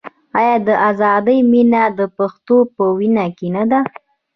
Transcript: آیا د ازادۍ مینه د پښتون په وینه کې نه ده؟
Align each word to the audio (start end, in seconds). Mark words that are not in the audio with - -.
آیا 0.39 0.55
د 0.67 0.69
ازادۍ 0.89 1.39
مینه 1.51 1.83
د 1.99 2.01
پښتون 2.17 2.61
په 2.75 2.83
وینه 2.97 3.25
کې 3.37 3.47
نه 3.55 3.63
ده؟ 3.71 3.79